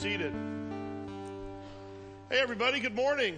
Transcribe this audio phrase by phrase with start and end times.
[0.00, 0.32] seated.
[2.30, 3.36] Hey, everybody, good morning.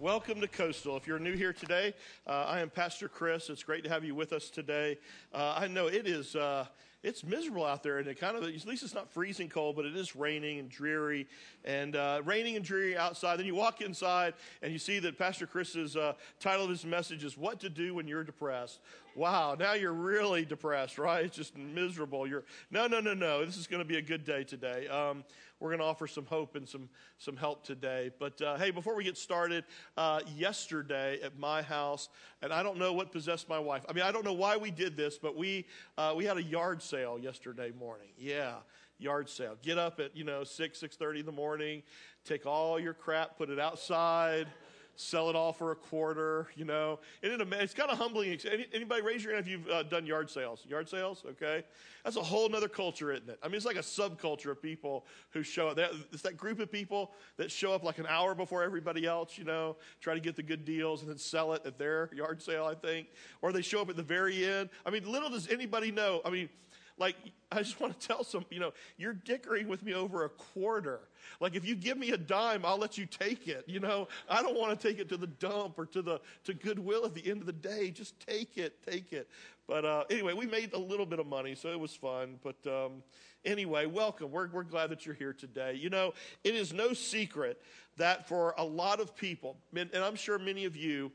[0.00, 0.96] Welcome to Coastal.
[0.96, 1.94] If you're new here today,
[2.26, 3.48] uh, I am Pastor Chris.
[3.48, 4.98] It's great to have you with us today.
[5.32, 6.34] Uh, I know it is.
[6.34, 6.66] Uh,
[7.04, 9.84] it's miserable out there, and it kind of at least it's not freezing cold, but
[9.84, 11.28] it is raining and dreary,
[11.64, 13.38] and uh, raining and dreary outside.
[13.38, 17.22] Then you walk inside, and you see that Pastor Chris's uh, title of his message
[17.22, 18.80] is "What to Do When You're Depressed."
[19.14, 21.24] Wow, now you're really depressed, right?
[21.24, 22.26] It's just miserable.
[22.26, 22.42] You're
[22.72, 23.44] no, no, no, no.
[23.44, 24.88] This is going to be a good day today.
[24.88, 25.24] Um,
[25.64, 28.10] we're going to offer some hope and some some help today.
[28.18, 29.64] But uh, hey, before we get started,
[29.96, 32.10] uh, yesterday at my house,
[32.42, 33.82] and I don't know what possessed my wife.
[33.88, 35.64] I mean, I don't know why we did this, but we
[35.96, 38.08] uh, we had a yard sale yesterday morning.
[38.18, 38.56] Yeah,
[38.98, 39.56] yard sale.
[39.62, 41.82] Get up at you know six six thirty in the morning,
[42.26, 44.48] take all your crap, put it outside
[44.96, 47.00] sell it all for a quarter, you know.
[47.22, 48.38] It, it's kind of humbling.
[48.72, 50.64] Anybody raise your hand if you've uh, done yard sales?
[50.68, 51.64] Yard sales, okay?
[52.04, 53.38] That's a whole other culture, isn't it?
[53.42, 55.78] I mean, it's like a subculture of people who show up.
[56.12, 59.44] It's that group of people that show up like an hour before everybody else, you
[59.44, 62.66] know, try to get the good deals and then sell it at their yard sale,
[62.66, 63.08] I think.
[63.42, 64.70] Or they show up at the very end.
[64.84, 66.20] I mean, little does anybody know.
[66.24, 66.48] I mean,
[66.96, 67.16] like,
[67.50, 71.00] I just want to tell some, you know, you're dickering with me over a quarter.
[71.40, 73.64] Like, if you give me a dime, I'll let you take it.
[73.66, 76.54] You know, I don't want to take it to the dump or to the to
[76.54, 77.90] Goodwill at the end of the day.
[77.90, 79.28] Just take it, take it.
[79.66, 82.38] But uh, anyway, we made a little bit of money, so it was fun.
[82.42, 83.02] But um,
[83.44, 84.30] anyway, welcome.
[84.30, 85.74] We're we're glad that you're here today.
[85.74, 86.14] You know,
[86.44, 87.60] it is no secret
[87.96, 91.10] that for a lot of people, and I'm sure many of you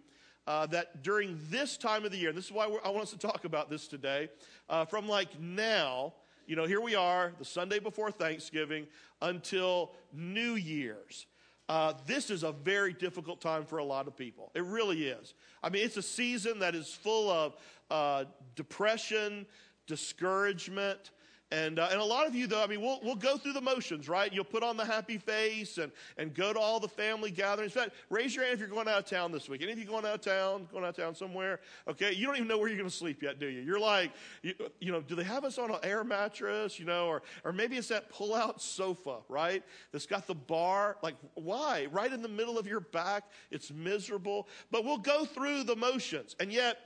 [0.50, 3.20] uh, that during this time of the year, this is why I want us to
[3.20, 4.30] talk about this today,
[4.68, 6.14] uh, from like now,
[6.48, 8.88] you know, here we are, the Sunday before Thanksgiving,
[9.22, 11.28] until New Year's.
[11.70, 14.52] Uh, this is a very difficult time for a lot of people.
[14.56, 15.36] It really is.
[15.62, 17.56] I mean, it's a season that is full of
[17.92, 18.24] uh,
[18.56, 19.46] depression,
[19.86, 21.12] discouragement,
[21.52, 23.62] and, uh, and a lot of you, though, I mean, we'll, we'll go through the
[23.62, 24.32] motions, right?
[24.32, 27.76] You'll put on the happy face and, and go to all the family gatherings.
[27.76, 29.64] In fact, raise your hand if you're going out of town this week.
[29.64, 31.60] Any of you going out of town, going out of town somewhere?
[31.88, 33.62] Okay, you don't even know where you're going to sleep yet, do you?
[33.62, 34.12] You're like,
[34.44, 37.52] you, you know, do they have us on an air mattress, you know, or, or
[37.52, 39.64] maybe it's that pull out sofa, right?
[39.92, 40.98] That's got the bar.
[41.02, 41.88] Like, why?
[41.92, 43.24] Right in the middle of your back.
[43.50, 44.48] It's miserable.
[44.70, 46.36] But we'll go through the motions.
[46.40, 46.78] And yet,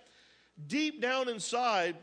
[0.68, 1.98] deep down inside,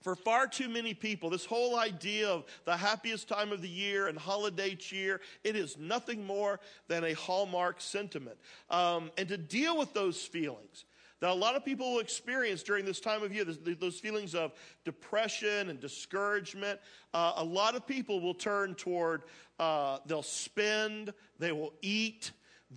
[0.00, 4.06] for far too many people, this whole idea of the happiest time of the year
[4.06, 8.36] and holiday cheer, it is nothing more than a hallmark sentiment.
[8.70, 10.84] Um, and to deal with those feelings
[11.20, 14.52] that a lot of people will experience during this time of year, those feelings of
[14.84, 16.78] depression and discouragement,
[17.12, 19.22] uh, a lot of people will turn toward,
[19.58, 22.30] uh, they'll spend, they will eat,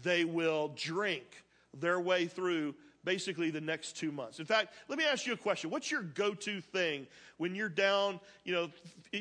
[0.03, 1.43] they will drink
[1.77, 2.73] their way through
[3.03, 4.39] basically the next two months.
[4.39, 5.69] In fact, let me ask you a question.
[5.69, 7.07] What's your go to thing
[7.37, 8.69] when you're down, you know,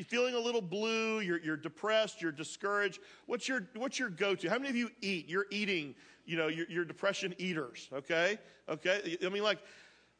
[0.07, 2.99] feeling a little blue, you're, you're depressed, you're discouraged?
[3.25, 4.49] What's your, what's your go to?
[4.49, 5.27] How many of you eat?
[5.27, 8.37] You're eating, you know, you're, you're depression eaters, okay?
[8.69, 9.17] Okay?
[9.25, 9.59] I mean, like,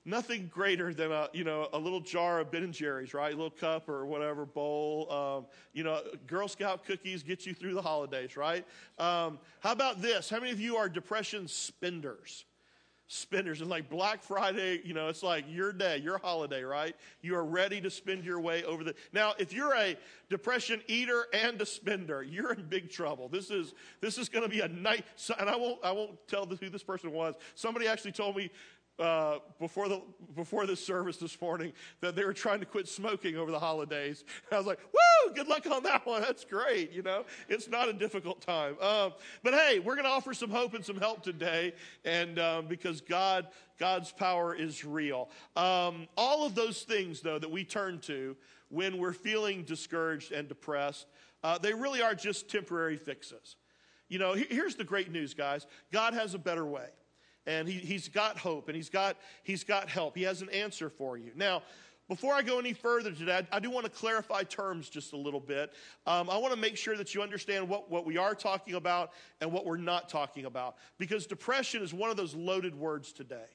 [0.05, 3.33] nothing greater than a you know a little jar of Ben and Jerry's, right?
[3.33, 5.11] A little cup or whatever bowl.
[5.11, 8.66] Um, you know, Girl Scout cookies get you through the holidays, right?
[8.97, 10.29] Um, how about this?
[10.29, 12.45] How many of you are depression spenders?
[13.11, 13.59] Spenders.
[13.59, 16.95] And like Black Friday, you know, it's like your day, your holiday, right?
[17.22, 18.95] You are ready to spend your way over the.
[19.11, 19.97] Now, if you're a
[20.29, 23.27] depression eater and a spender, you're in big trouble.
[23.27, 25.03] This is this is going to be a night.
[25.38, 27.35] And I won't I won't tell who this person was.
[27.53, 28.49] Somebody actually told me
[29.01, 30.01] uh, before, the,
[30.35, 34.23] before this service this morning that they were trying to quit smoking over the holidays.
[34.50, 36.22] And I was like, woo, good luck on that one.
[36.22, 36.91] That's great.
[36.91, 38.75] You know, it's not a difficult time.
[38.79, 39.13] Um,
[39.44, 41.73] but hey, we're going to offer some hope and some help today.
[42.06, 43.47] And um, because God,
[43.79, 45.29] God's power is real.
[45.56, 48.38] Um, all of those things, though, that we turn to
[48.69, 51.07] when we're feeling discouraged and depressed,
[51.44, 53.56] uh, they really are just temporary fixes.
[54.09, 56.90] You know, here's the great news, guys God has a better way
[57.46, 60.16] and he, he's got hope and he's got, he's got help.
[60.16, 61.31] He has an answer for you.
[61.35, 61.63] Now,
[62.07, 65.40] before I go any further today, I, do want to clarify terms just a little
[65.40, 65.72] bit.
[66.06, 69.11] Um, I want to make sure that you understand what, what we are talking about
[69.40, 70.76] and what we're not talking about.
[70.97, 73.46] Because depression is one of those loaded words today.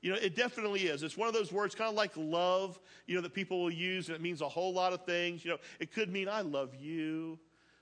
[0.00, 1.02] You know, it definitely is.
[1.02, 4.08] It's one of those words, kind of like love, you know, that people will use,
[4.08, 5.44] and it means a whole lot of things.
[5.44, 7.38] You know, it could mean I love you,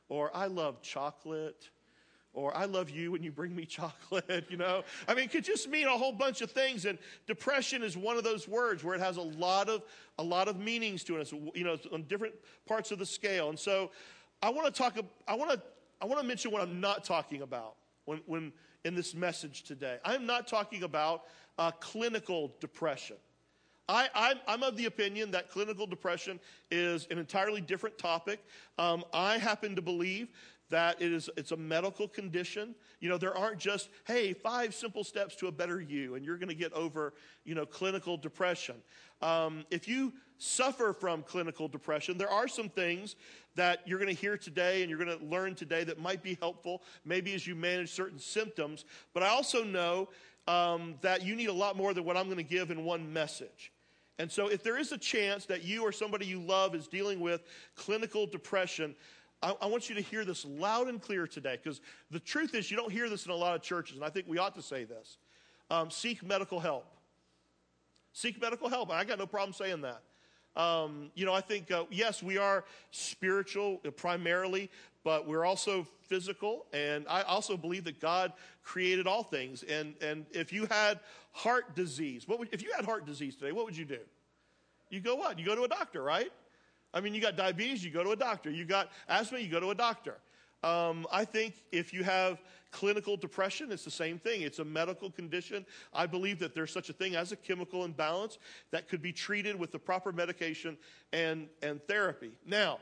[0.08, 1.68] or I love chocolate,
[2.36, 4.84] or I love you when you bring me chocolate, you know?
[5.08, 6.84] I mean, it could just mean a whole bunch of things.
[6.84, 9.82] And depression is one of those words where it has a lot of,
[10.18, 12.34] a lot of meanings to it, you know, on different
[12.66, 13.48] parts of the scale.
[13.48, 13.90] And so
[14.42, 14.96] I want to talk,
[15.26, 15.62] I want to,
[16.00, 17.74] I want to mention what I'm not talking about
[18.04, 18.52] when, when
[18.84, 19.98] in this message today.
[20.04, 21.24] I'm not talking about
[21.58, 23.16] uh, clinical depression.
[23.88, 26.40] I, I'm, I'm of the opinion that clinical depression
[26.70, 28.44] is an entirely different topic.
[28.78, 30.28] Um, I happen to believe
[30.68, 32.74] that it is it's a medical condition.
[33.00, 36.38] You know there aren't just hey five simple steps to a better you and you're
[36.38, 38.76] going to get over you know clinical depression.
[39.22, 43.16] Um, if you suffer from clinical depression there are some things
[43.54, 46.36] that you're going to hear today and you're going to learn today that might be
[46.40, 48.84] helpful maybe as you manage certain symptoms.
[49.14, 50.08] But i also know
[50.48, 53.12] um, that you need a lot more than what i'm going to give in one
[53.12, 53.72] message
[54.18, 57.20] and so, if there is a chance that you or somebody you love is dealing
[57.20, 57.42] with
[57.74, 58.94] clinical depression,
[59.42, 61.80] I, I want you to hear this loud and clear today because
[62.10, 64.26] the truth is, you don't hear this in a lot of churches, and I think
[64.26, 65.18] we ought to say this.
[65.70, 66.86] Um, seek medical help.
[68.12, 68.90] Seek medical help.
[68.90, 70.00] I got no problem saying that.
[70.58, 74.70] Um, you know, I think, uh, yes, we are spiritual primarily,
[75.06, 76.66] but we're also physical.
[76.72, 78.32] And I also believe that God
[78.64, 79.62] created all things.
[79.62, 80.98] And, and if you had
[81.30, 84.00] heart disease, what would, if you had heart disease today, what would you do?
[84.90, 85.38] You go what?
[85.38, 86.32] You go to a doctor, right?
[86.92, 88.50] I mean, you got diabetes, you go to a doctor.
[88.50, 90.16] You got asthma, you go to a doctor.
[90.64, 92.42] Um, I think if you have
[92.72, 94.42] clinical depression, it's the same thing.
[94.42, 95.64] It's a medical condition.
[95.94, 98.38] I believe that there's such a thing as a chemical imbalance
[98.72, 100.76] that could be treated with the proper medication
[101.12, 102.32] and, and therapy.
[102.44, 102.80] Now,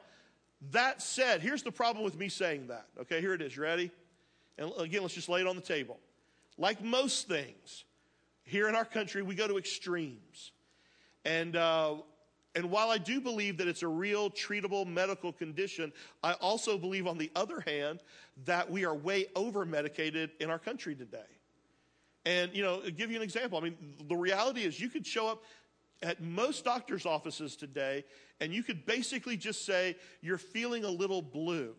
[0.71, 2.87] that said, here's the problem with me saying that.
[3.03, 3.57] Okay, here it is.
[3.57, 3.91] You ready?
[4.59, 5.99] And again, let's just lay it on the table.
[6.59, 7.85] Like most things,
[8.45, 10.53] here in our country, we go to extremes.
[11.25, 11.97] And uh,
[12.55, 17.07] and while I do believe that it's a real treatable medical condition, I also believe,
[17.07, 18.01] on the other hand,
[18.45, 21.19] that we are way over medicated in our country today.
[22.27, 23.59] And, you know, I'll give you an example.
[23.59, 23.77] I mean,
[24.09, 25.43] the reality is you could show up
[26.05, 28.05] at most doctor's offices today
[28.41, 31.75] and you could basically just say, You're feeling a little blue.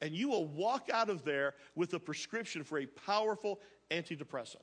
[0.00, 3.60] And you will walk out of there with a prescription for a powerful
[3.90, 4.56] antidepressant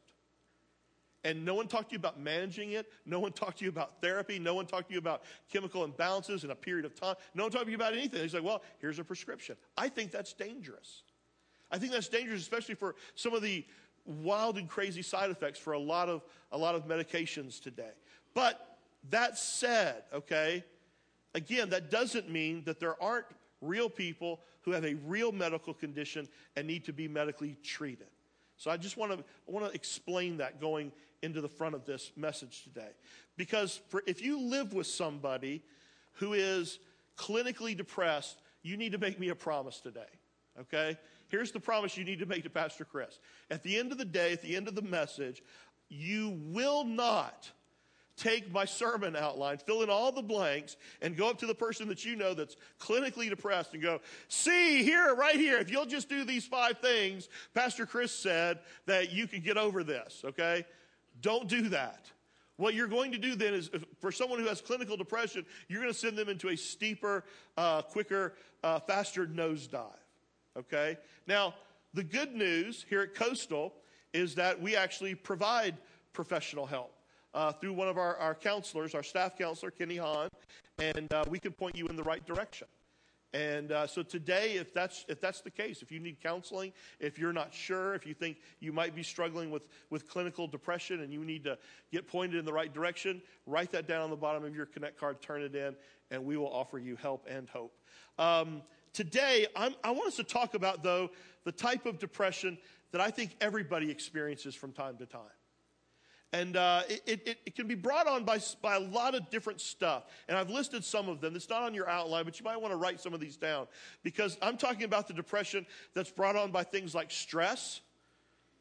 [1.26, 2.86] and no one talked to you about managing it.
[3.04, 4.38] No one talked to you about therapy.
[4.38, 7.16] No one talked to you about chemical imbalances in a period of time.
[7.34, 8.22] No one talked to you about anything.
[8.22, 9.58] He's like, well, here's a prescription.
[9.76, 11.02] I think that's dangerous.
[11.72, 13.66] I think that's dangerous, especially for some of the
[14.06, 17.90] wild and crazy side effects for a lot of, a lot of medications today.
[18.36, 18.75] But
[19.10, 20.64] that said, okay,
[21.34, 23.26] again, that doesn't mean that there aren't
[23.62, 28.08] real people who have a real medical condition and need to be medically treated.
[28.58, 30.92] So I just want to I want to explain that going
[31.22, 32.90] into the front of this message today.
[33.38, 35.62] Because for, if you live with somebody
[36.14, 36.80] who is
[37.18, 40.02] clinically depressed, you need to make me a promise today.
[40.60, 40.98] Okay?
[41.28, 43.20] Here's the promise you need to make to Pastor Chris.
[43.52, 45.42] At the end of the day, at the end of the message,
[45.90, 47.52] you will not
[48.18, 51.88] take my sermon outline, fill in all the blanks, and go up to the person
[51.90, 56.08] that you know that's clinically depressed and go, see here, right here, if you'll just
[56.10, 60.66] do these five things, Pastor Chris said that you can get over this, okay?
[61.22, 62.10] Don't do that.
[62.58, 63.70] What you're going to do then is,
[64.00, 67.26] for someone who has clinical depression, you're going to send them into a steeper,
[67.58, 69.92] uh, quicker, uh, faster nosedive.
[70.58, 70.98] Okay?
[71.28, 71.54] Now,
[71.94, 73.74] the good news here at Coastal
[74.14, 75.76] is that we actually provide
[76.14, 76.95] professional help
[77.36, 80.30] uh, through one of our, our counselors, our staff counselor, Kenny Hahn,
[80.80, 82.68] and uh, we can point you in the right direction.
[83.34, 86.72] And uh, so today, if that's, if that's the case, if you need counseling,
[87.02, 91.02] if you're not sure, if you think you might be struggling with, with clinical depression
[91.02, 91.58] and you need to
[91.92, 94.98] get pointed in the right direction, write that down on the bottom of your Connect
[94.98, 95.76] card, turn it in,
[96.12, 97.78] and we will offer you help and hope.
[98.18, 98.62] Um,
[98.94, 101.10] today, I'm, I want us to talk about, though,
[101.44, 102.58] the type of depression
[102.94, 105.24] that I think everybody experiences from time to time.
[106.34, 109.62] And uh, it, it, it, can be brought on by, by a lot of different
[109.62, 110.04] stuff.
[110.28, 111.36] And I've listed some of them.
[111.36, 113.68] It's not on your outline, but you might want to write some of these down.
[114.04, 117.80] Because I'm talking about the depression that's brought on by things like stress,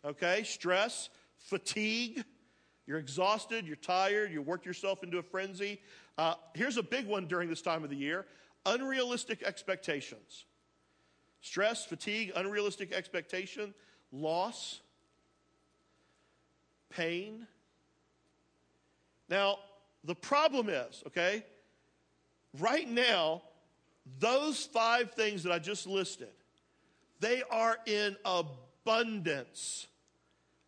[0.05, 0.45] okay?
[0.45, 2.25] Stress, fatigue.
[2.87, 5.81] You're exhausted, you're tired, you work yourself into a frenzy.
[6.19, 8.27] Uh, here's a big one during this time of the year
[8.67, 10.45] unrealistic expectations.
[11.41, 13.75] Stress, fatigue, unrealistic expectation,
[14.13, 14.81] loss,
[16.89, 17.47] pain,
[19.35, 19.59] now,
[20.05, 21.45] the problem is, okay,
[22.61, 23.43] right now,
[24.21, 26.29] those five things that I just listed,
[27.19, 29.89] they are in abundance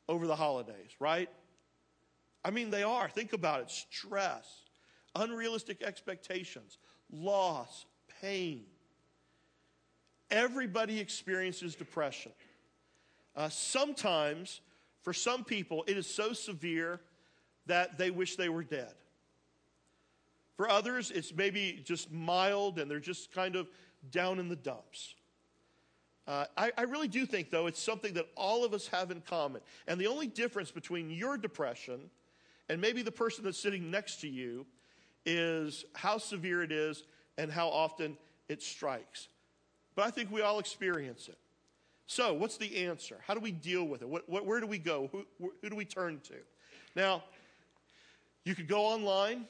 [0.09, 1.29] over the holidays, right?
[2.45, 3.09] I mean, they are.
[3.09, 4.49] Think about it stress,
[5.15, 6.79] unrealistic expectations,
[7.13, 7.87] loss,
[8.21, 8.65] pain.
[10.29, 12.33] Everybody experiences depression.
[13.37, 14.61] Uh, sometimes,
[15.03, 17.01] for some people, it is so severe
[17.67, 18.93] that they wish they were dead.
[20.57, 23.69] For others, it's maybe just mild and they're just kind of
[24.11, 25.15] down in the dumps.
[26.27, 29.21] Uh, I, I really do think, though, it's something that all of us have in
[29.21, 29.61] common.
[29.87, 32.11] And the only difference between your depression
[32.69, 34.67] And maybe the person that's sitting next to you
[35.25, 37.05] is how severe it is
[37.39, 38.17] and how often
[38.49, 39.29] it strikes.
[39.95, 41.39] But I think we all experience it.
[42.09, 43.19] So, what's the answer?
[43.27, 44.09] How do we deal with it?
[44.09, 45.09] What, what, where do we go?
[45.11, 46.35] Who, who, do we turn to?
[46.95, 47.25] Now,
[48.47, 49.45] you could go online.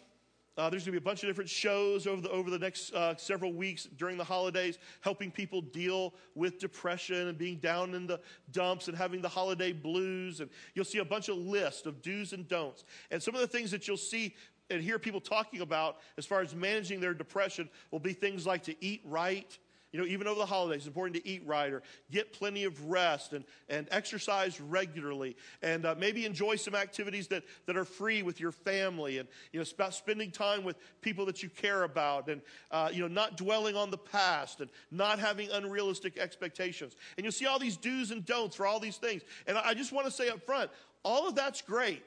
[0.57, 2.95] Uh, there's going to be a bunch of different shows over the, over the next
[2.95, 8.07] uh, several weeks during the holidays, helping people deal with depression and being down in
[8.07, 8.19] the
[8.53, 10.41] dumps and having the holiday blues.
[10.41, 12.85] And you'll see a bunch of lists of do's and don'ts.
[13.11, 14.35] And some of the things that you'll see
[14.71, 18.63] and hear people talking about as far as managing their depression will be things like
[18.63, 19.59] to eat right,
[19.97, 22.85] you know, even over the holidays, it's important to eat right or get plenty of
[22.85, 28.23] rest and, and exercise regularly and uh, maybe enjoy some activities that, that are free
[28.23, 32.29] with your family and, you know, about spending time with people that you care about
[32.29, 36.95] and, uh, you know, not dwelling on the past and not having unrealistic expectations.
[37.17, 39.23] And you'll see all these do's and don'ts for all these things.
[39.47, 40.71] And I just want to say up front,
[41.05, 42.05] all of that's great.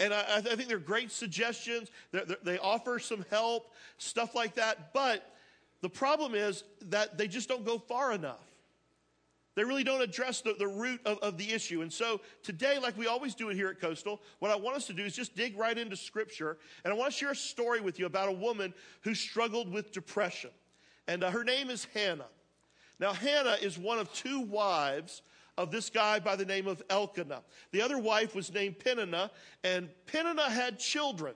[0.00, 1.90] And I, I think they're great suggestions.
[2.12, 4.92] They're, they're, they offer some help, stuff like that.
[4.92, 5.32] But
[5.82, 8.40] the problem is that they just don't go far enough.
[9.56, 11.80] They really don't address the, the root of, of the issue.
[11.80, 14.86] And so today, like we always do it here at Coastal, what I want us
[14.88, 16.58] to do is just dig right into Scripture.
[16.84, 19.92] And I want to share a story with you about a woman who struggled with
[19.92, 20.50] depression.
[21.08, 22.26] And uh, her name is Hannah.
[23.00, 25.22] Now, Hannah is one of two wives
[25.56, 27.42] of this guy by the name of Elkanah.
[27.72, 29.30] The other wife was named Peninnah,
[29.64, 31.34] and Peninnah had children.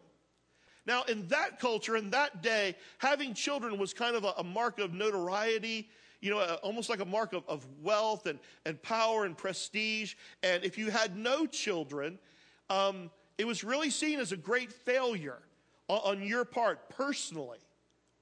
[0.90, 4.80] Now, in that culture, in that day, having children was kind of a, a mark
[4.80, 5.88] of notoriety,
[6.20, 10.14] you know, a, almost like a mark of, of wealth and, and power and prestige.
[10.42, 12.18] And if you had no children,
[12.70, 15.38] um, it was really seen as a great failure
[15.86, 17.60] on, on your part personally.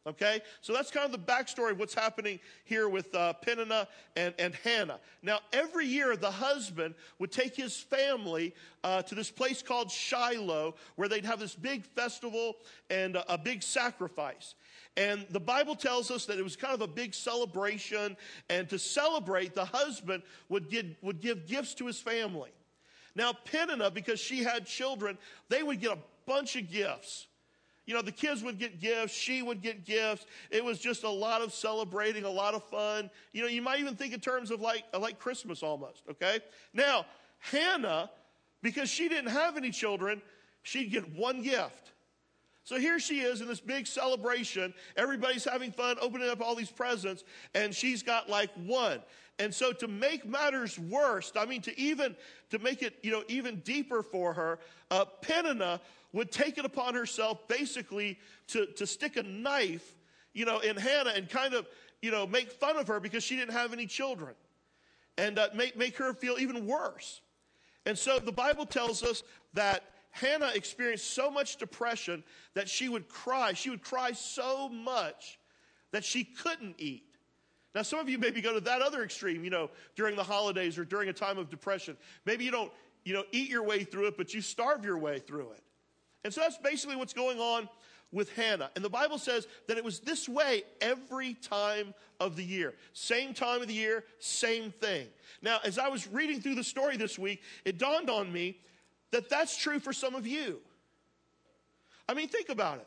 [0.08, 0.40] Okay?
[0.60, 3.86] So that's kind of the backstory of what's happening here with uh, Peninnah
[4.16, 4.98] and, and Hannah.
[5.22, 10.74] Now, every year, the husband would take his family uh, to this place called Shiloh,
[10.96, 12.56] where they'd have this big festival
[12.90, 14.54] and a, a big sacrifice.
[14.96, 18.16] And the Bible tells us that it was kind of a big celebration.
[18.48, 22.50] And to celebrate, the husband would would give gifts to his family.
[23.14, 27.26] Now, Peninnah, because she had children, they would get a bunch of gifts.
[27.88, 30.26] You know, the kids would get gifts, she would get gifts.
[30.50, 33.08] It was just a lot of celebrating, a lot of fun.
[33.32, 36.40] You know, you might even think in terms of like, like Christmas almost, okay?
[36.74, 37.06] Now,
[37.38, 38.10] Hannah,
[38.60, 40.20] because she didn't have any children,
[40.62, 41.92] she'd get one gift.
[42.62, 44.74] So here she is in this big celebration.
[44.98, 49.00] Everybody's having fun, opening up all these presents, and she's got like one.
[49.38, 52.16] And so to make matters worse, I mean, to even,
[52.50, 54.58] to make it, you know, even deeper for her,
[54.90, 55.80] uh, Peninnah
[56.12, 59.96] would take it upon herself basically to, to stick a knife,
[60.32, 61.66] you know, in Hannah and kind of,
[62.00, 64.34] you know, make fun of her because she didn't have any children
[65.16, 67.20] and uh, make, make her feel even worse.
[67.86, 69.22] And so the Bible tells us
[69.54, 72.24] that Hannah experienced so much depression
[72.54, 73.52] that she would cry.
[73.52, 75.38] She would cry so much
[75.92, 77.04] that she couldn't eat.
[77.74, 80.78] Now, some of you maybe go to that other extreme, you know, during the holidays
[80.78, 81.96] or during a time of depression.
[82.24, 82.72] Maybe you don't,
[83.04, 85.62] you know, eat your way through it, but you starve your way through it.
[86.24, 87.68] And so that's basically what's going on
[88.12, 88.70] with Hannah.
[88.74, 92.74] And the Bible says that it was this way every time of the year.
[92.92, 95.06] Same time of the year, same thing.
[95.42, 98.58] Now, as I was reading through the story this week, it dawned on me
[99.10, 100.58] that that's true for some of you.
[102.08, 102.86] I mean, think about it.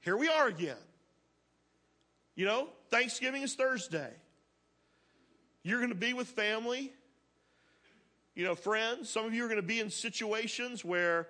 [0.00, 0.76] Here we are again.
[2.36, 4.10] You know, Thanksgiving is Thursday.
[5.62, 6.92] You're going to be with family,
[8.34, 9.08] you know, friends.
[9.08, 11.28] Some of you are going to be in situations where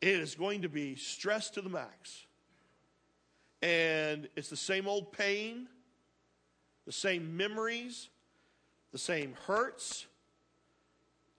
[0.00, 2.26] it is going to be stressed to the max.
[3.62, 5.68] And it's the same old pain,
[6.86, 8.08] the same memories,
[8.92, 10.06] the same hurts,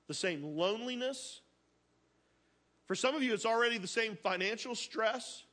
[0.07, 1.41] the same loneliness.
[2.85, 5.45] For some of you, it's already the same financial stress.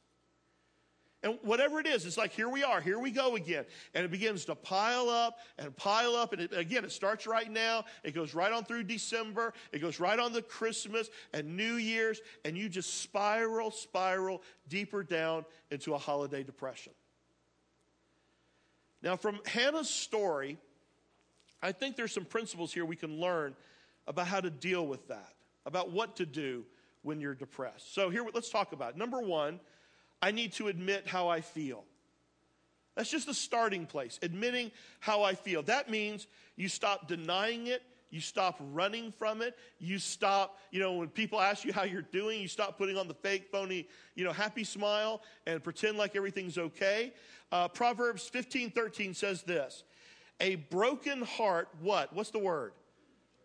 [1.25, 3.65] And whatever it is, it's like, here we are, here we go again.
[3.93, 6.33] And it begins to pile up and pile up.
[6.33, 7.85] And it, again, it starts right now.
[8.05, 9.53] It goes right on through December.
[9.73, 12.21] It goes right on to Christmas and New Year's.
[12.45, 16.93] And you just spiral, spiral deeper down into a holiday depression.
[19.03, 20.57] Now, from Hannah's story,
[21.61, 23.57] I think there's some principles here we can learn
[24.07, 25.35] about how to deal with that,
[25.67, 26.65] about what to do
[27.03, 27.93] when you're depressed.
[27.93, 28.97] So, here, let's talk about it.
[28.97, 29.59] Number one,
[30.21, 31.85] I need to admit how I feel.
[32.97, 35.63] That's just the starting place, admitting how I feel.
[35.63, 40.95] That means you stop denying it, you stop running from it, you stop, you know,
[40.95, 44.25] when people ask you how you're doing, you stop putting on the fake, phony, you
[44.25, 47.13] know, happy smile and pretend like everything's okay.
[47.53, 49.85] Uh, Proverbs 15 13 says this
[50.41, 52.13] A broken heart, what?
[52.13, 52.73] What's the word?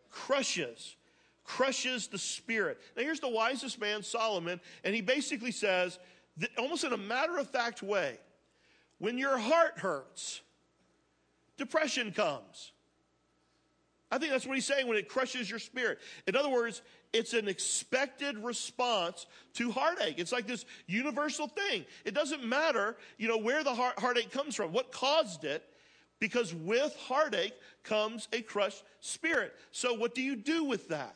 [0.09, 0.95] Crushes.
[1.43, 2.79] crushes the spirit.
[2.95, 5.99] Now, here's the wisest man, Solomon, and he basically says,
[6.57, 8.17] almost in a matter of fact way,
[8.99, 10.41] when your heart hurts,
[11.57, 12.71] depression comes.
[14.11, 15.97] I think that's what he's saying when it crushes your spirit.
[16.27, 19.25] In other words, it's an expected response
[19.55, 20.19] to heartache.
[20.19, 21.85] It's like this universal thing.
[22.05, 25.63] It doesn't matter, you know, where the heart, heartache comes from, what caused it,
[26.19, 29.53] because with heartache comes a crushed spirit.
[29.71, 31.15] So what do you do with that?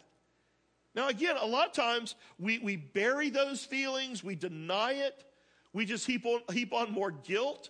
[0.98, 5.26] Now, again, a lot of times we, we bury those feelings, we deny it,
[5.72, 7.70] we just heap on, heap on more guilt.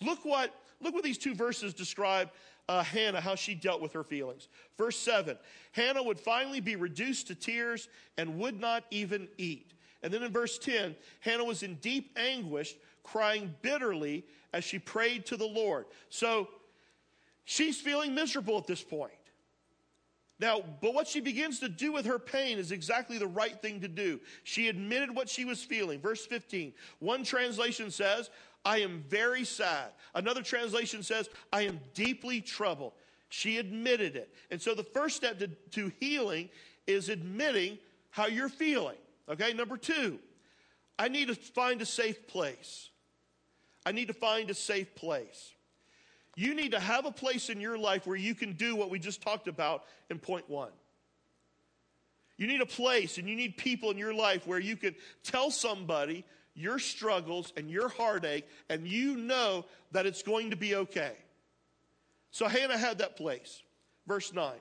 [0.00, 2.30] Look what, look what these two verses describe
[2.70, 4.48] uh, Hannah, how she dealt with her feelings.
[4.78, 5.36] Verse 7
[5.72, 9.74] Hannah would finally be reduced to tears and would not even eat.
[10.02, 12.74] And then in verse 10, Hannah was in deep anguish,
[13.04, 14.24] crying bitterly
[14.54, 15.84] as she prayed to the Lord.
[16.08, 16.48] So
[17.44, 19.12] she's feeling miserable at this point.
[20.38, 23.80] Now, but what she begins to do with her pain is exactly the right thing
[23.80, 24.18] to do.
[24.44, 26.00] She admitted what she was feeling.
[26.00, 26.72] Verse 15.
[26.98, 28.30] One translation says,
[28.64, 29.92] I am very sad.
[30.14, 32.92] Another translation says, I am deeply troubled.
[33.28, 34.34] She admitted it.
[34.50, 36.48] And so the first step to, to healing
[36.86, 37.78] is admitting
[38.10, 38.96] how you're feeling.
[39.28, 40.18] Okay, number two,
[40.98, 42.90] I need to find a safe place.
[43.84, 45.54] I need to find a safe place.
[46.34, 48.98] You need to have a place in your life where you can do what we
[48.98, 50.70] just talked about in point one.
[52.38, 55.50] You need a place and you need people in your life where you can tell
[55.50, 56.24] somebody
[56.54, 61.12] your struggles and your heartache, and you know that it's going to be okay.
[62.30, 63.62] So Hannah had that place.
[64.06, 64.52] Verse 9.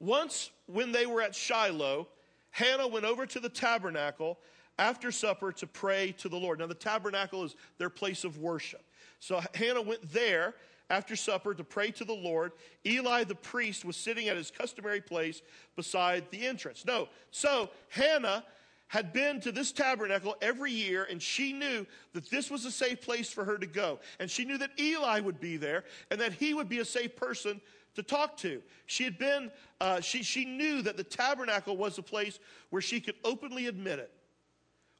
[0.00, 2.08] Once, when they were at Shiloh,
[2.50, 4.38] Hannah went over to the tabernacle
[4.78, 6.58] after supper to pray to the Lord.
[6.58, 8.82] Now, the tabernacle is their place of worship.
[9.22, 10.54] So Hannah went there
[10.90, 12.50] after supper to pray to the Lord.
[12.84, 15.42] Eli the priest was sitting at his customary place
[15.76, 16.84] beside the entrance.
[16.84, 18.44] No, so Hannah
[18.88, 23.00] had been to this tabernacle every year, and she knew that this was a safe
[23.00, 24.00] place for her to go.
[24.18, 27.14] And she knew that Eli would be there and that he would be a safe
[27.14, 27.60] person
[27.94, 28.60] to talk to.
[28.86, 33.00] She had been, uh, she, she knew that the tabernacle was a place where she
[33.00, 34.10] could openly admit it,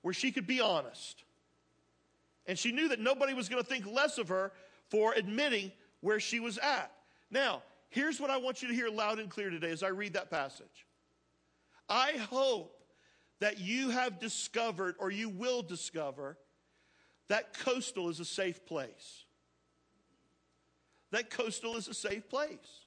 [0.03, 1.25] where she could be honest.
[2.47, 4.53] And she knew that nobody was going to think less of her
[4.91, 6.93] for admitting where she was at.
[7.31, 10.15] Now, here's what I want you to hear loud and clear today as I read
[10.15, 10.87] that passage.
[11.89, 12.83] I hope
[13.41, 16.37] that you have discovered or you will discover
[17.29, 19.25] that coastal is a safe place.
[21.11, 22.87] That coastal is a safe place.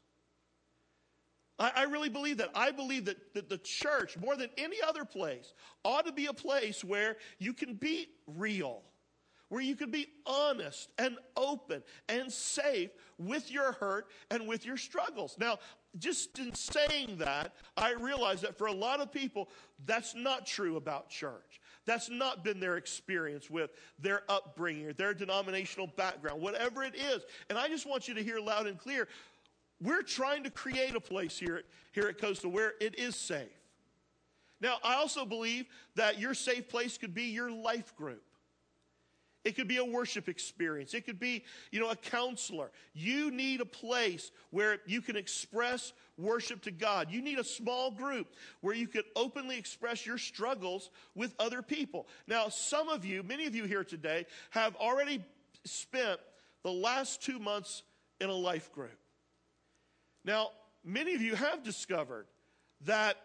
[1.58, 2.50] I, I, really believe that.
[2.54, 6.34] I believe that, that the church, more than any other place, ought to be a
[6.34, 8.82] place where you can be real
[9.50, 14.78] where you can be honest and open and safe with your hurt and with your
[14.78, 15.36] struggles.
[15.40, 15.60] Now,
[15.98, 19.50] just in saying that, I realize that for a lot of people,
[19.86, 21.62] that's not true about church.
[21.86, 27.24] That's not been their experience with their upbringing or their denominational background, whatever it is.
[27.50, 29.08] And I just want you to hear loud and clear
[29.82, 33.50] we're trying to create a place here, here at Coastal where it is safe.
[34.62, 38.24] Now, I also believe that your safe place could be your life group.
[39.46, 40.96] It could be a worship experience.
[40.96, 42.72] It could be, you know, a counselor.
[42.94, 47.12] You need a place where you can express worship to God.
[47.12, 52.08] You need a small group where you could openly express your struggles with other people.
[52.26, 55.24] Now, some of you, many of you here today, have already
[55.64, 56.20] spent
[56.64, 57.84] the last two months
[58.20, 58.98] in a life group.
[60.24, 60.50] Now,
[60.84, 62.26] many of you have discovered
[62.86, 63.18] that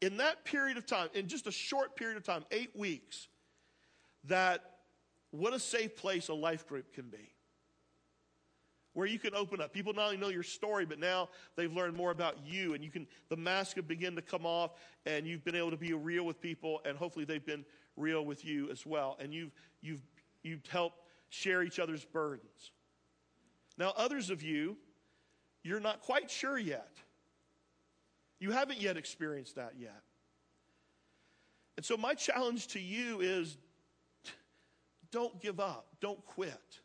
[0.00, 3.28] in that period of time, in just a short period of time, eight weeks,
[4.24, 4.71] that
[5.32, 7.32] what a safe place a life group can be.
[8.94, 9.72] Where you can open up.
[9.72, 12.90] People not only know your story, but now they've learned more about you, and you
[12.90, 14.72] can the mask can begin to come off,
[15.06, 17.64] and you've been able to be real with people, and hopefully they've been
[17.96, 19.16] real with you as well.
[19.18, 20.02] And you've you've
[20.42, 20.98] you've helped
[21.30, 22.72] share each other's burdens.
[23.78, 24.76] Now, others of you,
[25.62, 26.92] you're not quite sure yet.
[28.38, 30.02] You haven't yet experienced that yet.
[31.76, 33.56] And so, my challenge to you is
[35.12, 35.86] don't give up.
[36.00, 36.80] Don't quit.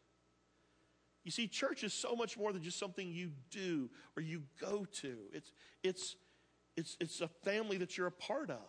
[1.23, 4.85] You see, church is so much more than just something you do or you go
[5.01, 5.17] to.
[5.33, 5.51] It's,
[5.83, 6.15] it's,
[6.77, 8.61] it's, it's a family that you're a part of.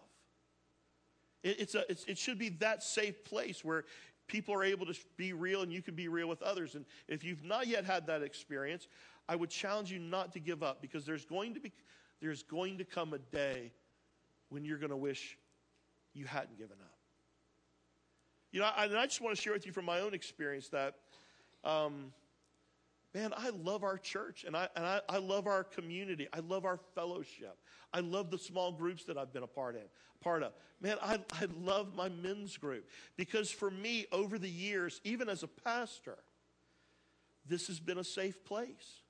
[1.43, 3.85] It, it's a, it's, it should be that safe place where
[4.27, 6.75] people are able to be real and you can be real with others.
[6.75, 8.89] And if you've not yet had that experience,
[9.29, 11.73] I would challenge you not to give up because there's going to be
[12.21, 13.73] there's going to come a day
[14.49, 15.39] when you're going to wish
[16.15, 16.88] you hadn't given up.
[18.53, 20.69] You know, I, and I just want to share with you from my own experience
[20.71, 20.95] that
[21.65, 22.13] um,
[23.15, 26.29] man, I love our church and I, and I, I love our community.
[26.33, 27.57] I love our fellowship.
[27.93, 29.83] I love the small groups that I've been a part in,
[30.21, 30.53] part of.
[30.81, 35.43] Man, I, I love my men's group because for me, over the years, even as
[35.43, 36.19] a pastor,
[37.47, 39.03] this has been a safe place.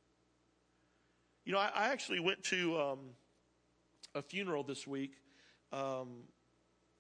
[1.45, 2.99] You know, I, I actually went to um,
[4.15, 5.13] a funeral this week
[5.73, 6.25] um,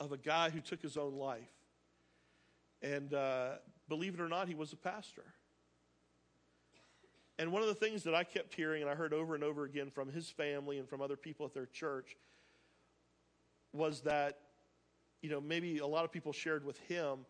[0.00, 1.57] of a guy who took his own life.
[2.82, 3.56] And uh,
[3.88, 5.24] believe it or not, he was a pastor.
[7.38, 9.64] And one of the things that I kept hearing and I heard over and over
[9.64, 12.16] again from his family and from other people at their church
[13.72, 14.38] was that,
[15.22, 17.20] you know, maybe a lot of people shared with him,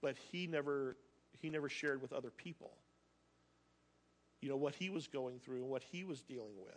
[0.00, 0.96] but he never
[1.38, 2.72] he never shared with other people.
[4.40, 6.74] You know, what he was going through and what he was dealing with.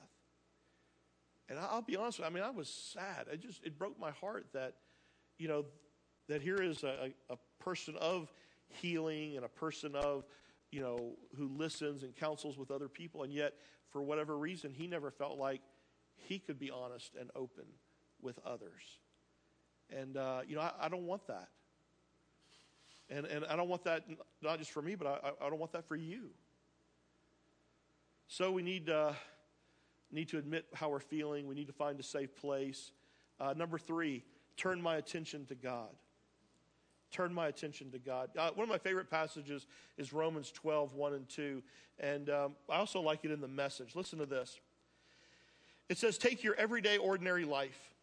[1.50, 3.28] And I'll be honest with you, I mean, I was sad.
[3.32, 4.76] It just it broke my heart that,
[5.38, 5.66] you know,
[6.28, 8.32] that here is a, a person of
[8.68, 10.26] healing and a person of
[10.76, 13.54] you know, who listens and counsels with other people, and yet,
[13.92, 15.62] for whatever reason, he never felt like
[16.16, 17.64] he could be honest and open
[18.22, 18.84] with others.
[19.90, 21.48] And, uh, you know, I, I, don't want that.
[23.10, 24.04] And, and I don't want that
[24.42, 26.32] not just for me, but I, I don't want that for you.
[28.28, 29.14] So we need, uh,
[30.12, 31.48] need to admit how we're feeling.
[31.48, 32.92] We need to find a safe place.
[33.40, 34.26] Uh, number three,
[34.58, 35.92] turn my attention to God
[37.16, 38.30] turn my attention to God.
[38.38, 41.64] Uh, one of my favorite passages is Romans 12, 1 and 2.
[42.00, 43.96] And um, I also like it in the message.
[43.96, 44.60] Listen to this.
[45.88, 47.94] It says, Take your everyday, ordinary life.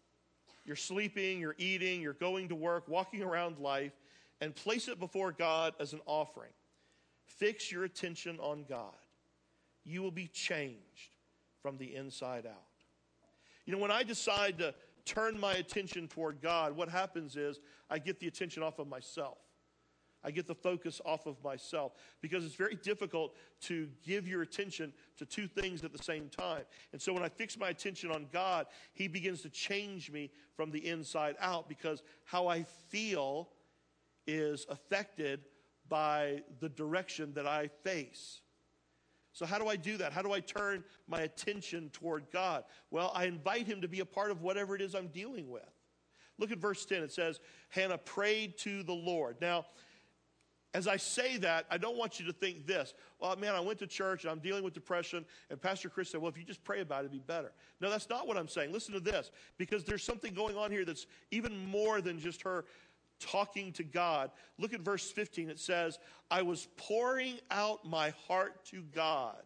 [0.64, 3.92] You're sleeping, you're eating, you're going to work, walking around life,
[4.40, 6.52] and place it before God as an offering.
[7.26, 8.94] Fix your attention on God.
[9.84, 11.16] You will be changed
[11.60, 12.54] from the inside out.
[13.66, 17.60] You know, when I decide to turn my attention toward God, what happens is
[17.90, 19.38] I get the attention off of myself.
[20.24, 24.92] I get the focus off of myself because it's very difficult to give your attention
[25.18, 26.62] to two things at the same time.
[26.92, 30.70] And so when I fix my attention on God, He begins to change me from
[30.70, 33.48] the inside out because how I feel
[34.26, 35.40] is affected
[35.88, 38.40] by the direction that I face.
[39.32, 40.12] So, how do I do that?
[40.12, 42.64] How do I turn my attention toward God?
[42.90, 45.62] Well, I invite Him to be a part of whatever it is I'm dealing with.
[46.38, 47.02] Look at verse 10.
[47.02, 49.36] It says, Hannah prayed to the Lord.
[49.40, 49.66] Now,
[50.74, 52.94] as I say that, I don't want you to think this.
[53.20, 56.20] Well, man, I went to church and I'm dealing with depression, and Pastor Chris said,
[56.20, 57.52] Well, if you just pray about it, it'd be better.
[57.80, 58.72] No, that's not what I'm saying.
[58.72, 62.64] Listen to this, because there's something going on here that's even more than just her
[63.22, 64.30] talking to God.
[64.58, 65.50] Look at verse 15.
[65.50, 65.98] It says,
[66.30, 69.42] I was pouring out my heart to God.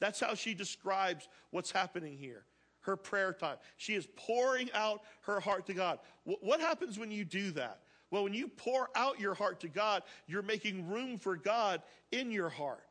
[0.00, 2.44] That's how she describes what's happening here.
[2.80, 3.56] Her prayer time.
[3.76, 5.98] She is pouring out her heart to God.
[6.24, 7.80] What happens when you do that?
[8.10, 11.82] Well, when you pour out your heart to God, you're making room for God
[12.12, 12.84] in your heart.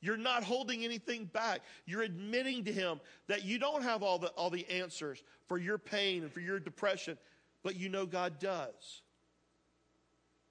[0.00, 1.60] You're not holding anything back.
[1.86, 5.78] You're admitting to Him that you don't have all the, all the answers for your
[5.78, 7.16] pain and for your depression,
[7.62, 9.02] but you know God does.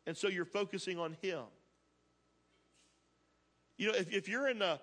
[0.08, 1.44] And so you're focusing on Him.
[3.78, 4.80] You know, if, if you're in a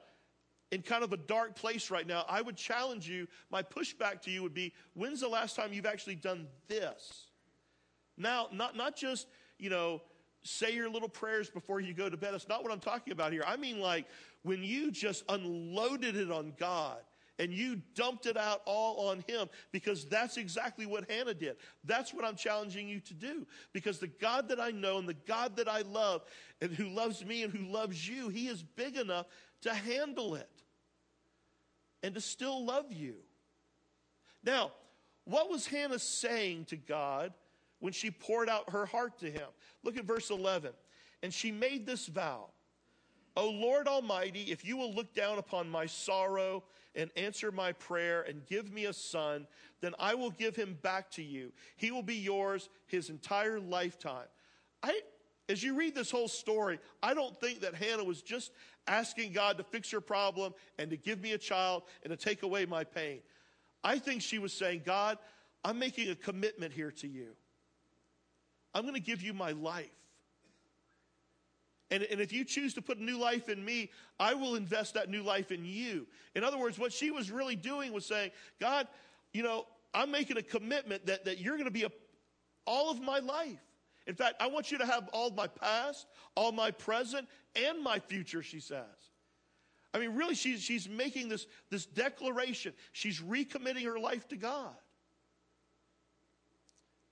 [0.71, 3.27] in kind of a dark place right now, I would challenge you.
[3.51, 7.29] My pushback to you would be when's the last time you've actually done this?
[8.19, 9.29] Now, not, not just,
[9.59, 10.03] you know,
[10.43, 12.35] say your little prayers before you go to bed.
[12.35, 13.45] That's not what I'm talking about here.
[13.47, 14.07] I mean, like
[14.43, 16.99] when you just unloaded it on God
[17.39, 21.57] and you dumped it out all on him because that's exactly what Hannah did.
[21.85, 25.15] That's what I'm challenging you to do because the God that I know and the
[25.15, 26.23] God that I love
[26.61, 29.27] and who loves me and who loves you, he is big enough
[29.63, 30.51] to handle it
[32.03, 33.15] and to still love you.
[34.45, 34.73] Now,
[35.25, 37.33] what was Hannah saying to God
[37.81, 39.49] when she poured out her heart to him?
[39.83, 40.73] Look at verse 11.
[41.23, 42.51] And she made this vow.
[43.39, 46.65] O Lord Almighty, if you will look down upon my sorrow
[46.97, 49.47] and answer my prayer and give me a son,
[49.81, 51.53] then I will give him back to you.
[51.77, 54.27] He will be yours his entire lifetime.
[54.83, 55.03] I,
[55.49, 58.51] as you read this whole story, I don't think that Hannah was just
[58.89, 62.43] asking God to fix her problem and to give me a child and to take
[62.43, 63.21] away my pain.
[63.85, 65.17] I think she was saying, God,
[65.65, 67.29] I'm making a commitment here to you.
[68.75, 69.98] I'm going to give you my life.
[71.91, 75.09] And, and if you choose to put new life in me, I will invest that
[75.09, 76.07] new life in you.
[76.35, 78.87] In other words, what she was really doing was saying, God,
[79.33, 81.91] you know, I'm making a commitment that, that you're going to be a,
[82.67, 83.63] all of my life.
[84.07, 87.99] In fact, I want you to have all my past, all my present, and my
[87.99, 88.85] future, she says.
[89.95, 92.75] I mean, really, she's, she's making this, this declaration.
[92.93, 94.75] She's recommitting her life to God.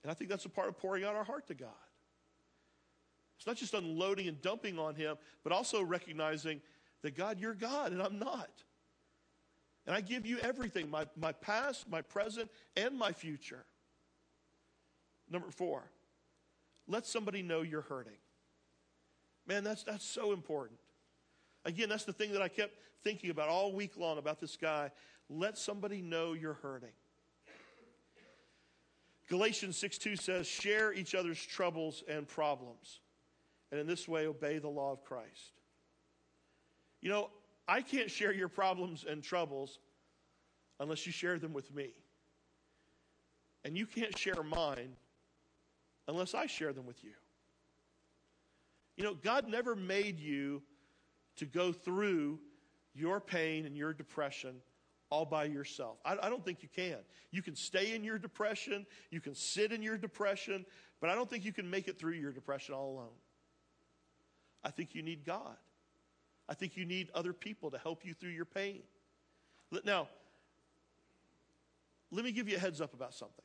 [0.03, 1.71] And I think that's a part of pouring out our heart to God.
[3.37, 6.61] It's not just unloading and dumping on Him, but also recognizing
[7.03, 8.51] that God, you're God and I'm not.
[9.87, 13.64] And I give you everything my, my past, my present, and my future.
[15.31, 15.90] Number four,
[16.88, 18.16] let somebody know you're hurting.
[19.46, 20.79] Man, that's, that's so important.
[21.64, 24.90] Again, that's the thing that I kept thinking about all week long about this guy.
[25.29, 26.92] Let somebody know you're hurting.
[29.29, 33.01] Galatians 6 2 says, share each other's troubles and problems,
[33.70, 35.61] and in this way obey the law of Christ.
[37.00, 37.31] You know,
[37.68, 39.79] I can't share your problems and troubles
[40.81, 41.90] unless you share them with me.
[43.64, 44.94] And you can't share mine
[46.07, 47.12] unless I share them with you.
[48.96, 50.62] You know, God never made you
[51.37, 52.38] to go through
[52.94, 54.57] your pain and your depression
[55.11, 55.98] all by yourself.
[56.05, 56.98] I, I, don't think you can.
[57.31, 60.64] You can stay in your depression, you can sit in your depression,
[61.00, 63.14] but I don't think you can make it through your depression all alone.
[64.66, 65.57] I think you need God.
[66.48, 68.81] I think you need other people to help you through your pain.
[69.85, 70.09] Now,
[72.11, 73.44] let me give you a heads up about something.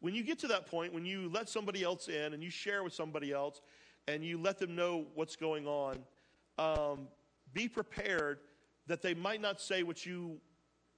[0.00, 2.82] When you get to that point, when you let somebody else in and you share
[2.82, 3.60] with somebody else
[4.08, 5.98] and you let them know what's going on,
[6.58, 7.06] um,
[7.54, 8.40] be prepared
[8.88, 10.38] that they might not say what you,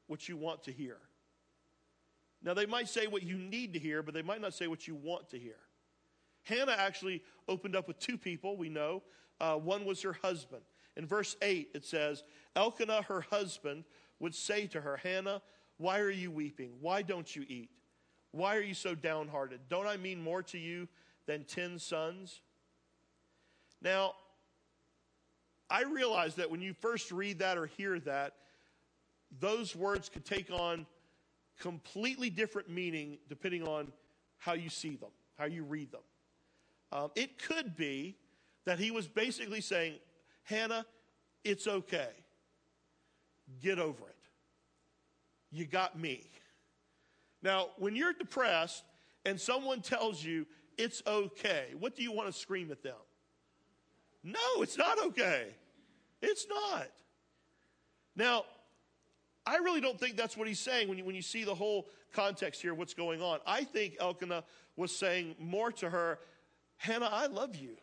[0.06, 0.96] what you want to hear.
[2.42, 4.88] Now, they might say what you need to hear, but they might not say what
[4.88, 5.58] you want to hear.
[6.48, 9.02] Hannah actually opened up with two people, we know.
[9.40, 10.62] Uh, one was her husband.
[10.96, 12.24] In verse 8, it says,
[12.56, 13.84] Elkanah, her husband,
[14.18, 15.42] would say to her, Hannah,
[15.76, 16.72] why are you weeping?
[16.80, 17.70] Why don't you eat?
[18.32, 19.61] Why are you so downhearted?
[19.68, 20.88] Don't I mean more to you
[21.26, 22.40] than ten sons?
[23.80, 24.14] Now,
[25.70, 28.34] I realize that when you first read that or hear that,
[29.38, 30.87] those words could take on
[31.61, 33.92] completely different meaning depending on
[34.38, 36.00] how you see them, how you read them.
[36.92, 38.16] Um, it could be
[38.64, 39.94] that he was basically saying,
[40.44, 40.87] Hannah,
[41.44, 42.11] it's okay.
[43.62, 44.16] Get over it.
[45.51, 46.29] You got me.
[47.42, 48.85] Now, when you're depressed
[49.24, 50.46] and someone tells you
[50.77, 52.94] it's okay, what do you want to scream at them?
[54.22, 55.46] No, it's not okay.
[56.20, 56.88] It's not.
[58.16, 58.44] Now,
[59.46, 61.87] I really don't think that's what he's saying when you, when you see the whole
[62.12, 63.38] context here, what's going on.
[63.46, 64.44] I think Elkanah
[64.77, 66.18] was saying more to her,
[66.79, 67.77] Hannah, I love you.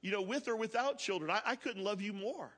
[0.00, 2.50] You know, with or without children, I, I couldn't love you more.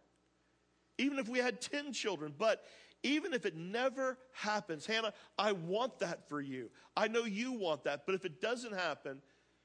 [0.98, 2.34] Even if we had 10 children.
[2.36, 2.64] But
[3.02, 6.70] even if it never happens, Hannah, I want that for you.
[6.96, 8.04] I know you want that.
[8.04, 9.22] But if it doesn't happen,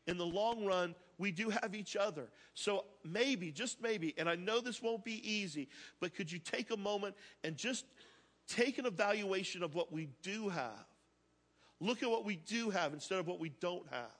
[0.08, 2.30] in the long run, we do have each other.
[2.54, 6.72] So maybe, just maybe, and I know this won't be easy, but could you take
[6.72, 7.86] a moment and just
[8.48, 10.86] take an evaluation of what we do have?
[11.80, 14.12] Look at what we do have instead of what we don't have.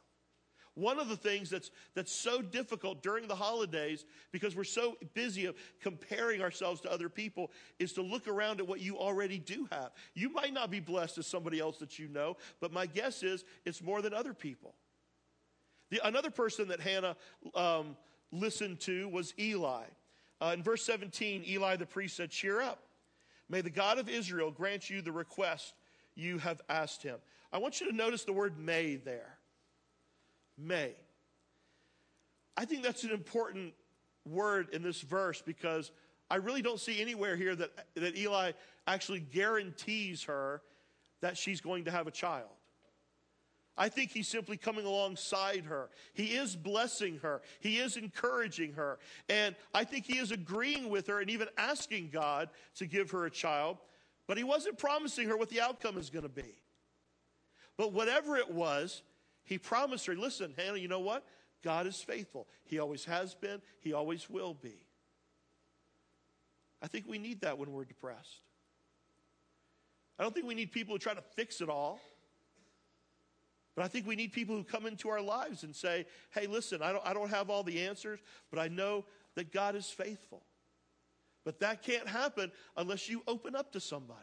[0.76, 5.46] One of the things that's, that's so difficult during the holidays, because we're so busy
[5.46, 9.68] of comparing ourselves to other people, is to look around at what you already do
[9.72, 9.92] have.
[10.16, 13.44] You might not be blessed as somebody else that you know, but my guess is
[13.66, 14.74] it's more than other people.
[15.92, 17.16] The, another person that Hannah
[17.54, 17.96] um,
[18.32, 19.84] listened to was Eli.
[20.42, 22.80] Uh, in verse 17, Eli the priest said, Cheer up.
[23.48, 25.76] May the God of Israel grant you the request
[26.16, 27.18] you have asked him.
[27.52, 29.33] I want you to notice the word may there
[30.58, 30.94] may.
[32.56, 33.74] I think that's an important
[34.26, 35.92] word in this verse because
[36.30, 38.52] I really don't see anywhere here that, that Eli
[38.88, 40.62] actually guarantees her
[41.22, 42.50] that she's going to have a child.
[43.76, 45.90] I think he's simply coming alongside her.
[46.14, 47.42] He is blessing her.
[47.60, 49.00] He is encouraging her.
[49.30, 53.26] And I think he is agreeing with her and even asking God to give her
[53.26, 53.78] a child.
[54.28, 56.62] But he wasn't promising her what the outcome is going to be.
[57.76, 59.02] But whatever it was,
[59.44, 61.26] he promised her, listen, Hannah, you know what?
[61.64, 62.48] God is faithful.
[62.66, 64.86] He always has been, He always will be.
[66.82, 68.42] I think we need that when we're depressed.
[70.20, 72.00] I don't think we need people who try to fix it all.
[73.76, 76.84] But I think we need people who come into our lives and say, hey, listen,
[76.84, 78.20] I don't, I don't have all the answers,
[78.52, 80.44] but I know that God is faithful.
[81.44, 84.20] But that can't happen unless you open up to somebody.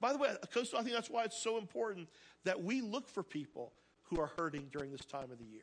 [0.00, 2.08] By the way, I think that's why it's so important
[2.44, 3.72] that we look for people
[4.04, 5.62] who are hurting during this time of the year.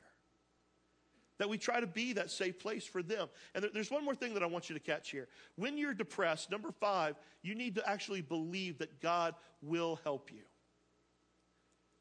[1.40, 3.28] That we try to be that safe place for them.
[3.54, 5.28] And there's one more thing that I want you to catch here.
[5.56, 10.42] When you're depressed, number five, you need to actually believe that God will help you.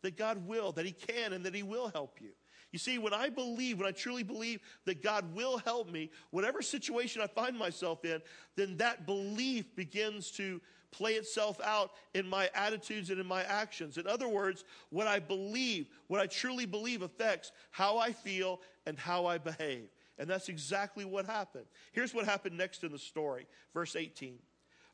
[0.02, 2.30] That God will, that He can, and that He will help you.
[2.72, 6.62] You see, when I believe, when I truly believe that God will help me, whatever
[6.62, 8.20] situation I find myself in,
[8.56, 13.98] then that belief begins to play itself out in my attitudes and in my actions.
[13.98, 18.98] In other words, what I believe, what I truly believe affects how I feel and
[18.98, 19.88] how I behave.
[20.18, 21.66] And that's exactly what happened.
[21.92, 24.38] Here's what happened next in the story, verse 18.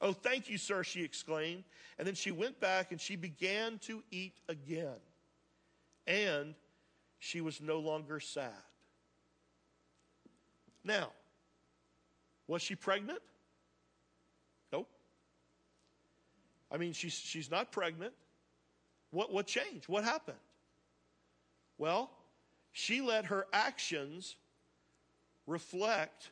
[0.01, 1.63] Oh, thank you, sir, she exclaimed.
[1.99, 4.99] And then she went back and she began to eat again.
[6.09, 6.55] And
[7.21, 8.51] she was no longer sad.
[10.83, 11.11] Now,
[12.49, 13.21] was she pregnant?
[16.73, 18.15] I mean, she's, she's not pregnant.
[19.11, 19.89] What, what changed?
[19.89, 20.39] What happened?
[21.77, 22.11] Well,
[22.73, 24.37] she let her actions
[25.47, 26.31] reflect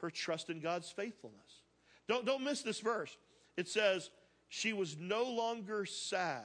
[0.00, 1.62] her trust in God's faithfulness.
[2.08, 3.16] Don't, don't miss this verse.
[3.56, 4.10] It says,
[4.48, 6.44] she was no longer sad.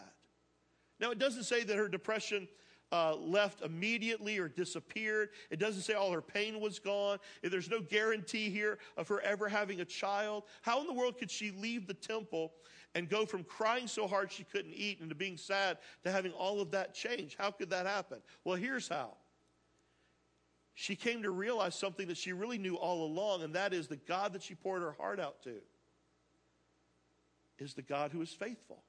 [1.00, 2.48] Now, it doesn't say that her depression
[2.92, 5.30] uh, left immediately or disappeared.
[5.50, 7.20] It doesn't say all her pain was gone.
[7.42, 10.44] There's no guarantee here of her ever having a child.
[10.62, 12.52] How in the world could she leave the temple
[12.96, 16.32] and go from crying so hard she couldn't eat and to being sad to having
[16.34, 17.36] all of that change?
[17.38, 18.20] How could that happen?
[18.44, 19.14] Well, here's how.
[20.74, 23.98] She came to realize something that she really knew all along, and that is the
[23.98, 25.56] God that she poured her heart out to
[27.60, 28.82] is the God who is faithful.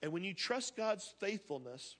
[0.00, 1.96] And when you trust God's faithfulness,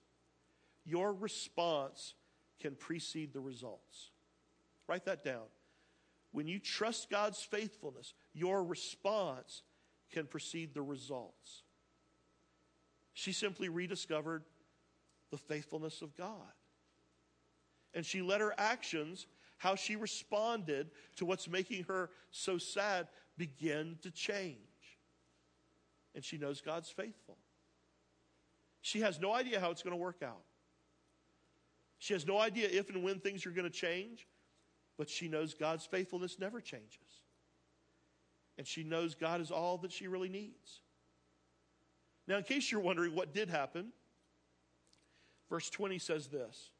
[0.85, 2.14] your response
[2.61, 4.11] can precede the results.
[4.87, 5.47] Write that down.
[6.31, 9.62] When you trust God's faithfulness, your response
[10.11, 11.62] can precede the results.
[13.12, 14.44] She simply rediscovered
[15.31, 16.53] the faithfulness of God.
[17.94, 23.99] And she let her actions, how she responded to what's making her so sad, begin
[24.03, 24.57] to change.
[26.14, 27.37] And she knows God's faithful.
[28.83, 30.44] She has no idea how it's going to work out.
[31.99, 34.27] She has no idea if and when things are going to change,
[34.97, 37.08] but she knows God's faithfulness never changes.
[38.59, 40.81] And she knows God is all that she really needs.
[42.27, 43.92] Now, in case you're wondering what did happen,
[45.49, 46.73] verse 20 says this.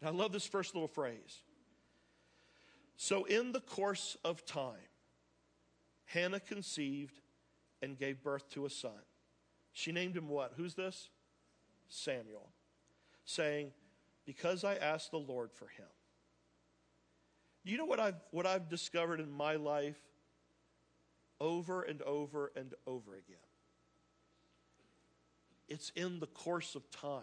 [0.00, 1.42] And I love this first little phrase.
[2.96, 4.76] So, in the course of time,
[6.04, 7.18] Hannah conceived
[7.82, 8.92] and gave birth to a son.
[9.72, 10.52] She named him what?
[10.56, 11.08] Who's this?
[11.88, 12.50] Samuel,
[13.24, 13.72] saying,
[14.24, 15.86] Because I asked the Lord for him.
[17.64, 19.98] You know what I've, what I've discovered in my life
[21.44, 23.36] over and over and over again?
[25.68, 27.22] It's in the course of time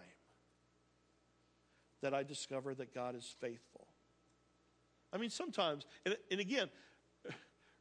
[2.02, 3.88] that I discover that God is faithful.
[5.12, 6.70] I mean, sometimes, and, and again,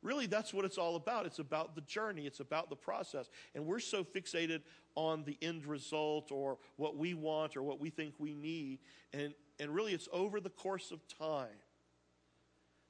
[0.03, 1.26] really that's what it's all about.
[1.26, 3.29] It's about the journey, it's about the process.
[3.55, 4.62] And we're so fixated
[4.94, 8.81] on the end result or what we want or what we think we need.
[9.12, 11.48] And, and really, it's over the course of time.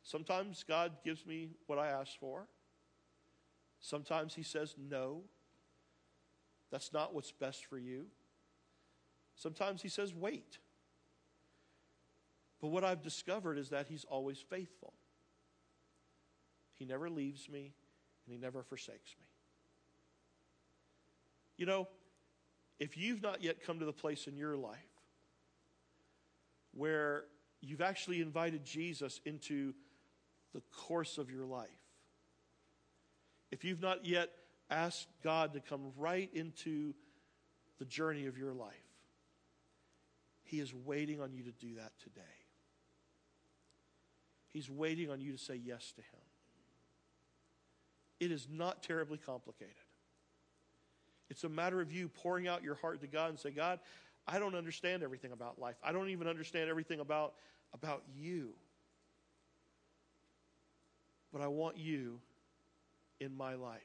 [0.02, 2.46] Sometimes God gives me what I ask for.
[3.80, 5.22] Sometimes He says, no,
[6.70, 8.06] that's not what's best for you.
[9.34, 10.58] Sometimes He says, wait.
[12.60, 14.92] But what I've discovered is that He's always faithful.
[16.74, 17.72] He never leaves me,
[18.26, 19.26] and He never forsakes me.
[21.56, 21.88] You know,
[22.78, 24.78] if you've not yet come to the place in your life
[26.72, 27.24] where
[27.60, 29.74] you've actually invited Jesus into
[30.54, 31.68] the course of your life,
[33.50, 34.30] if you've not yet
[34.70, 36.94] asked God to come right into
[37.78, 38.74] the journey of your life,
[40.44, 42.20] He is waiting on you to do that today.
[44.52, 46.20] He's waiting on you to say yes to Him.
[48.20, 49.74] It is not terribly complicated.
[51.30, 53.78] It's a matter of you pouring out your heart to God and say, God,
[54.26, 55.76] I don't understand everything about life.
[55.82, 57.34] I don't even understand everything about,
[57.72, 58.50] about you.
[61.32, 62.20] But I want you
[63.20, 63.80] in my life.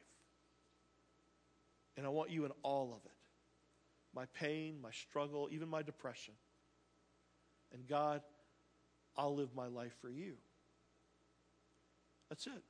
[1.98, 3.12] And I want you in all of it
[4.13, 6.34] my pain, my struggle, even my depression.
[7.74, 8.21] And God,
[9.17, 10.36] I'll live my life for you.
[12.30, 12.63] That's it.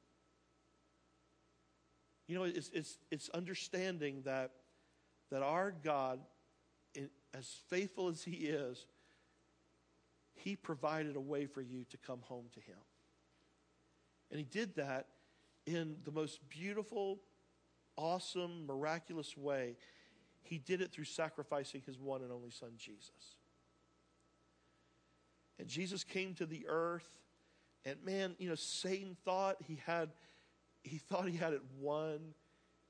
[2.28, 4.50] You know, it's, it's, it's understanding that
[5.32, 6.20] that our God,
[7.34, 8.86] as faithful as He is,
[10.36, 12.78] He provided a way for you to come home to Him.
[14.32, 15.08] And He did that
[15.66, 17.20] in the most beautiful,
[17.96, 19.76] awesome, miraculous way.
[20.44, 23.38] He did it through sacrificing His one and only Son, Jesus.
[25.58, 27.08] And Jesus came to the earth,
[27.86, 30.10] and man, you know, Satan thought he had,
[30.84, 32.34] he thought he had it won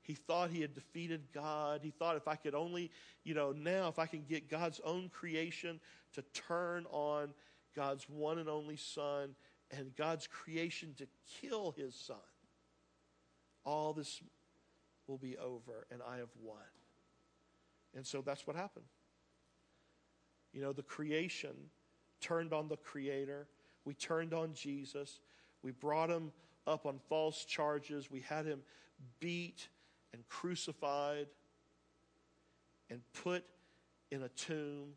[0.06, 1.80] he thought he had defeated God.
[1.82, 2.92] He thought if I could only,
[3.24, 5.80] you know, now if I can get God's own creation
[6.14, 7.34] to turn on
[7.74, 9.34] God's one and only Son
[9.76, 11.08] and God's creation to
[11.40, 12.16] kill his Son,
[13.66, 14.22] all this
[15.06, 16.56] will be over and I have won.
[17.94, 18.86] And so that's what happened.
[20.52, 21.54] You know, the creation
[22.20, 23.46] turned on the Creator.
[23.84, 25.20] We turned on Jesus.
[25.62, 26.32] We brought him
[26.66, 28.10] up on false charges.
[28.10, 28.60] We had him
[29.20, 29.68] beat
[30.12, 31.26] and crucified
[32.88, 33.44] and put
[34.10, 34.92] in a tomb.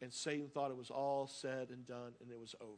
[0.00, 2.70] And Satan thought it was all said and done and it was over.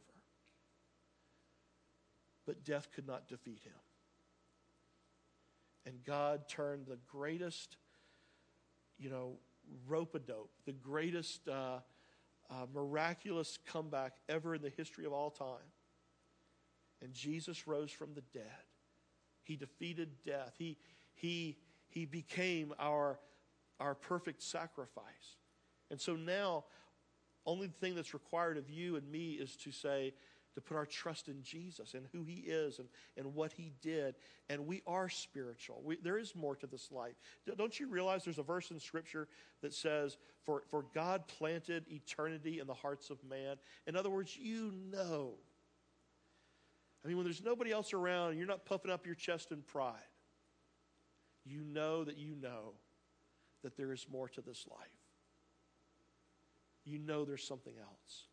[2.45, 3.73] But death could not defeat him.
[5.85, 7.77] And God turned the greatest,
[8.97, 9.37] you know,
[9.87, 11.79] rope a dope, the greatest uh,
[12.49, 15.71] uh, miraculous comeback ever in the history of all time.
[17.01, 18.43] And Jesus rose from the dead.
[19.43, 20.53] He defeated death.
[20.57, 20.77] He,
[21.13, 21.57] he,
[21.87, 23.19] he became our,
[23.79, 25.37] our perfect sacrifice.
[25.91, 26.65] And so now,
[27.45, 30.13] only thing that's required of you and me is to say,
[30.55, 32.87] to put our trust in Jesus and who He is and,
[33.17, 34.15] and what He did.
[34.49, 35.81] And we are spiritual.
[35.83, 37.15] We, there is more to this life.
[37.57, 39.27] Don't you realize there's a verse in Scripture
[39.61, 43.57] that says, for, for God planted eternity in the hearts of man?
[43.85, 45.33] In other words, you know.
[47.03, 49.61] I mean, when there's nobody else around, and you're not puffing up your chest in
[49.61, 49.93] pride.
[51.45, 52.73] You know that you know
[53.63, 54.87] that there is more to this life.
[56.83, 58.23] You know there's something else.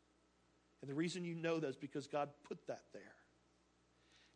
[0.82, 3.14] And the reason you know that is because God put that there.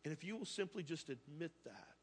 [0.05, 1.95] And if you will simply just admit that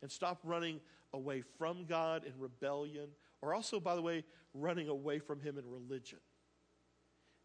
[0.00, 0.80] and stop running
[1.12, 3.08] away from God in rebellion,
[3.42, 4.24] or also, by the way,
[4.54, 6.20] running away from Him in religion,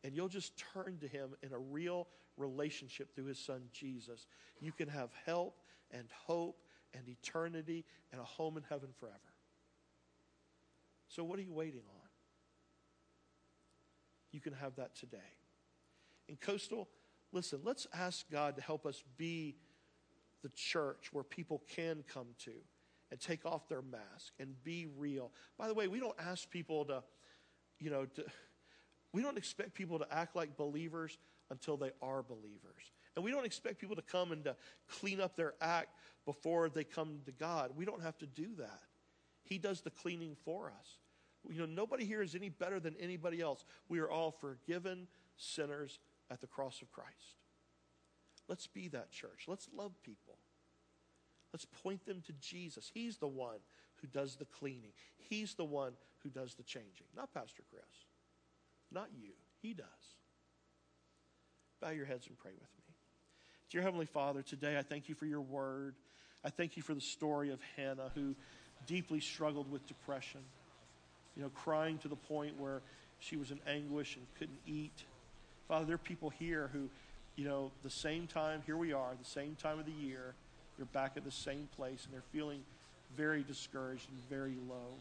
[0.04, 4.28] and you'll just turn to Him in a real relationship through His Son Jesus,
[4.60, 5.58] you can have help
[5.90, 6.62] and hope
[6.94, 9.18] and eternity and a home in heaven forever.
[11.08, 12.10] So, what are you waiting on?
[14.32, 15.18] You can have that today.
[16.28, 16.90] In Coastal,
[17.32, 19.56] listen, let's ask God to help us be
[20.42, 22.52] the church where people can come to
[23.12, 25.32] and take off their mask and be real.
[25.58, 27.04] By the way, we don't ask people to,
[27.80, 28.26] you know, to,
[29.14, 31.18] we don't expect people to act like believers
[31.50, 32.92] until they are believers.
[33.16, 34.56] And we don't expect people to come and to
[35.00, 35.90] clean up their act
[36.26, 37.72] before they come to God.
[37.76, 38.82] We don't have to do that.
[39.44, 40.98] He does the cleaning for us.
[41.50, 43.66] You know, nobody here is any better than anybody else.
[43.90, 46.00] We are all forgiven sinners
[46.30, 47.38] at the cross of Christ.
[48.48, 49.46] Let's be that church.
[49.48, 50.38] Let's love people.
[51.54, 52.92] Let's point them to Jesus.
[52.94, 53.60] He's the one
[54.02, 54.92] who does the cleaning,
[55.30, 55.94] He's the one
[56.24, 57.84] who does the changing, not Pastor Chris.
[58.92, 59.32] Not you.
[59.62, 59.86] He does.
[61.82, 62.96] Bow your heads and pray with me.
[63.70, 65.96] Dear Heavenly Father, today I thank you for your word.
[66.46, 68.36] I thank you for the story of Hannah who
[68.86, 70.42] deeply struggled with depression,
[71.36, 72.82] you know, crying to the point where
[73.20, 75.04] she was in anguish and couldn't eat.
[75.74, 76.88] Father, there are people here who,
[77.36, 80.36] you know, the same time, here we are, the same time of the year,
[80.78, 82.60] they're back at the same place and they're feeling
[83.18, 84.94] very discouraged and very low.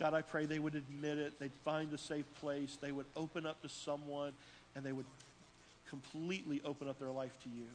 [0.00, 3.46] God, I pray they would admit it, they'd find a safe place, they would open
[3.46, 4.32] up to someone,
[4.74, 5.06] and they would
[5.88, 7.66] completely open up their life to you.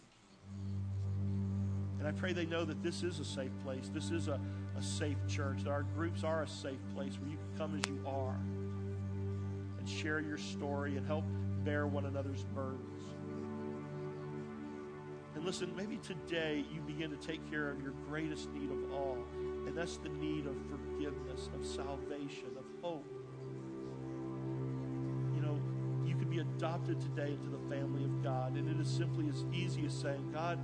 [2.00, 3.90] And I pray they know that this is a safe place.
[3.94, 4.42] This is a,
[4.78, 7.90] a safe church, that our groups are a safe place where you can come as
[7.90, 8.36] you are
[9.80, 11.24] and share your story and help
[11.68, 13.04] bear one another's burdens.
[15.36, 19.18] And listen, maybe today you begin to take care of your greatest need of all,
[19.36, 23.06] and that's the need of forgiveness, of salvation, of hope.
[25.36, 25.60] You know,
[26.06, 29.44] you can be adopted today into the family of God, and it is simply as
[29.54, 30.58] easy as saying, God,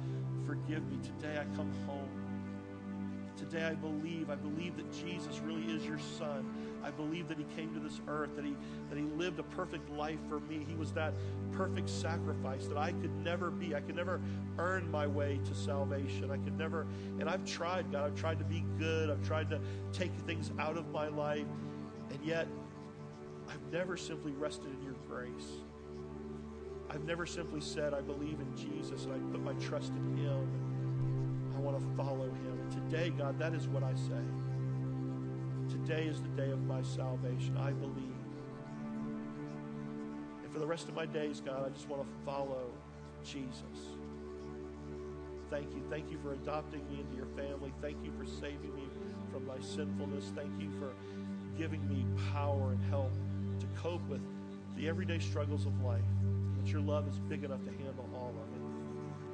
[0.46, 1.00] forgive me.
[1.04, 2.23] Today I come home.
[3.38, 4.30] Today I believe.
[4.30, 6.46] I believe that Jesus really is your son
[6.84, 8.56] I believe that he came to this earth, that he,
[8.90, 10.66] that he lived a perfect life for me.
[10.68, 11.14] He was that
[11.52, 13.74] perfect sacrifice that I could never be.
[13.74, 14.20] I could never
[14.60, 16.30] earn my way to salvation.
[16.30, 16.86] I could never,
[17.20, 18.06] and I've tried, God.
[18.06, 19.10] I've tried to be good.
[19.10, 19.62] I've tried to
[19.94, 21.48] take things out of my life.
[22.10, 22.48] And yet,
[23.48, 25.62] I've never simply rested in your grace.
[26.90, 30.73] I've never simply said, I believe in Jesus and I put my trust in him.
[31.64, 32.70] Want to follow him.
[32.70, 34.22] Today, God, that is what I say.
[35.70, 37.56] Today is the day of my salvation.
[37.58, 38.18] I believe.
[40.44, 42.66] And for the rest of my days, God, I just want to follow
[43.24, 43.96] Jesus.
[45.50, 45.82] Thank you.
[45.90, 47.72] Thank you for adopting me into your family.
[47.82, 48.90] Thank you for saving me
[49.32, 50.34] from my sinfulness.
[50.36, 50.92] Thank you for
[51.58, 53.14] giving me power and help
[53.60, 54.22] to cope with
[54.76, 56.02] the everyday struggles of life.
[56.58, 57.93] That your love is big enough to handle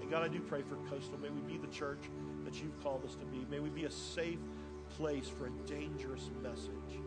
[0.09, 1.19] God, I do pray for Coastal.
[1.19, 2.09] May we be the church
[2.43, 3.45] that you've called us to be.
[3.49, 4.39] May we be a safe
[4.97, 6.99] place for a dangerous message.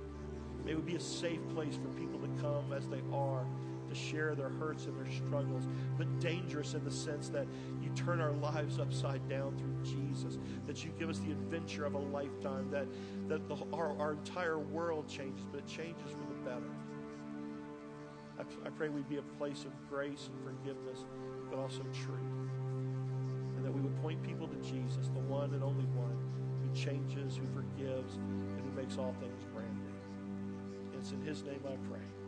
[0.64, 3.44] May we be a safe place for people to come as they are
[3.88, 7.46] to share their hurts and their struggles, but dangerous in the sense that
[7.82, 11.94] you turn our lives upside down through Jesus, that you give us the adventure of
[11.94, 12.86] a lifetime, that,
[13.28, 16.70] that the, our, our entire world changes, but it changes for the better.
[18.38, 21.04] I, I pray we'd be a place of grace and forgiveness,
[21.50, 22.31] but also truth.
[24.02, 26.18] Point people to Jesus, the one and only one
[26.60, 30.98] who changes, who forgives, and who makes all things brand new.
[30.98, 32.21] It's in his name I pray.